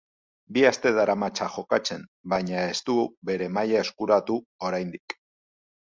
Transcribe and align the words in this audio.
Bi 0.55 0.61
aste 0.69 0.93
daramatza 0.99 1.49
jokatzen, 1.57 2.01
baina 2.35 2.65
ez 2.71 2.79
du 2.89 2.95
bere 3.31 3.53
maila 3.59 3.85
eskuratu 3.87 4.39
oraindik. 4.71 5.17